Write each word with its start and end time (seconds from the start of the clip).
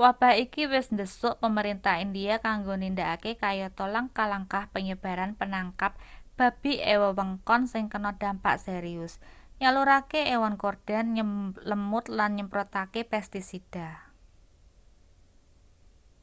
wabah 0.00 0.32
iki 0.44 0.62
wis 0.74 0.86
ndhesuk 0.94 1.34
pemerintah 1.44 1.94
india 2.06 2.34
kanggo 2.46 2.74
nindakake 2.78 3.30
kayata 3.44 3.84
langkah-langkah 3.94 4.64
penyebaran 4.74 5.32
penangkap 5.40 5.92
babi 6.38 6.72
ing 6.90 6.98
wewengkon 7.02 7.62
sing 7.72 7.84
kena 7.92 8.10
dampak 8.22 8.54
serius 8.66 9.12
nyalurake 9.60 10.20
ewon 10.34 10.54
korden 10.62 11.06
lemut 11.70 12.04
lan 12.18 12.30
nyemprotake 12.38 13.00
pestisida 13.10 13.88